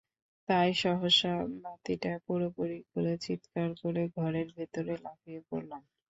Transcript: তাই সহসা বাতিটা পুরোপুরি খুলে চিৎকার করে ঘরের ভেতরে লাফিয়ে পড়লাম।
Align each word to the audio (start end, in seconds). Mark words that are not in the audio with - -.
তাই 0.49 0.69
সহসা 0.81 1.33
বাতিটা 1.63 2.11
পুরোপুরি 2.25 2.79
খুলে 2.87 3.13
চিৎকার 3.25 3.69
করে 3.81 4.03
ঘরের 4.17 4.47
ভেতরে 4.57 4.93
লাফিয়ে 5.05 5.41
পড়লাম। 5.49 5.81